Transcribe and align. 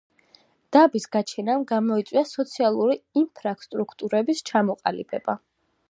დაბის 0.75 1.03
გაჩენამ 1.15 1.67
გამოიწვია 1.73 2.23
სოციალური 2.31 2.97
ინფრასტრუქტურების 3.25 4.43
ჩამოყალიბება. 4.53 5.39